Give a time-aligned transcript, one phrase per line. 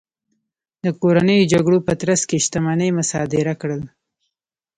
[0.83, 3.81] د کورنیو جګړو په ترڅ کې شتمنۍ مصادره کړل.